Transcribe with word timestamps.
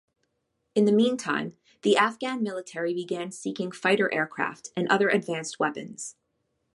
In 0.73 0.85
the 0.85 0.91
meantime, 0.91 1.53
the 1.83 1.95
Afghan 1.95 2.41
military 2.41 2.91
began 2.91 3.29
seeking 3.31 3.71
fighter 3.71 4.11
aircraft 4.11 4.71
and 4.75 4.87
other 4.87 5.09
advanced 5.09 5.59
weapons. 5.59 6.15